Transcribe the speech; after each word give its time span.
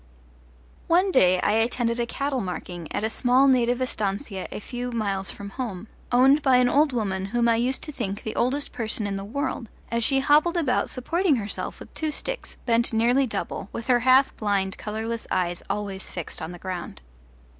One 0.87 1.11
day 1.11 1.39
I 1.41 1.51
attended 1.51 1.99
a 1.99 2.07
cattle 2.07 2.41
marking 2.41 2.91
at 2.91 3.03
a 3.03 3.07
small 3.11 3.47
native 3.47 3.79
estancia 3.83 4.47
a 4.51 4.59
few 4.59 4.91
miles 4.91 5.29
from 5.29 5.51
home, 5.51 5.89
owned 6.11 6.41
by 6.41 6.55
an 6.57 6.67
old 6.69 6.91
woman 6.91 7.25
whom 7.25 7.47
I 7.47 7.57
used 7.57 7.83
to 7.83 7.91
think 7.91 8.23
the 8.23 8.35
oldest 8.35 8.71
person 8.71 9.05
in 9.05 9.15
the 9.15 9.23
world 9.23 9.69
as 9.91 10.03
she 10.03 10.19
hobbled 10.21 10.57
about 10.57 10.89
supporting 10.89 11.35
herself 11.35 11.79
with 11.79 11.93
two 11.93 12.09
sticks, 12.11 12.57
bent 12.65 12.91
nearly 12.93 13.27
double, 13.27 13.69
with 13.71 13.85
her 13.85 13.99
half 13.99 14.35
blind, 14.37 14.75
colourless 14.79 15.27
eyes 15.29 15.61
always 15.69 16.09
fixed 16.09 16.41
on 16.41 16.51
the 16.51 16.57
ground. 16.57 17.01